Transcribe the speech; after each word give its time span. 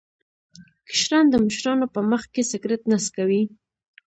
کشران 0.89 1.25
د 1.29 1.35
مشرانو 1.45 1.87
په 1.95 2.01
مخ 2.09 2.23
کې 2.33 2.43
سګرټ 2.51 2.81
نه 2.91 2.97
څکوي. 3.05 3.43